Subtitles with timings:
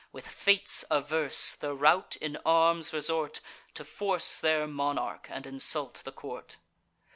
[0.11, 3.39] With fates averse, the rout in arms resort,
[3.75, 6.57] To force their monarch, and insult the court.